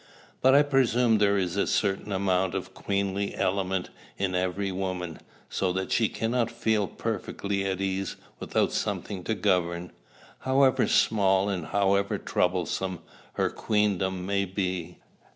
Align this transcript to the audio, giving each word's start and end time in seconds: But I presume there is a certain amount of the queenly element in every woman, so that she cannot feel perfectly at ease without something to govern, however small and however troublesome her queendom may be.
But 0.41 0.55
I 0.55 0.63
presume 0.63 1.19
there 1.19 1.37
is 1.37 1.55
a 1.55 1.67
certain 1.67 2.11
amount 2.11 2.55
of 2.55 2.65
the 2.65 2.69
queenly 2.71 3.35
element 3.35 3.91
in 4.17 4.33
every 4.33 4.71
woman, 4.71 5.19
so 5.47 5.71
that 5.73 5.91
she 5.91 6.09
cannot 6.09 6.49
feel 6.49 6.87
perfectly 6.87 7.63
at 7.65 7.79
ease 7.79 8.15
without 8.39 8.71
something 8.71 9.23
to 9.25 9.35
govern, 9.35 9.91
however 10.39 10.87
small 10.87 11.49
and 11.49 11.67
however 11.67 12.17
troublesome 12.17 13.01
her 13.33 13.51
queendom 13.51 14.25
may 14.25 14.45
be. 14.45 14.97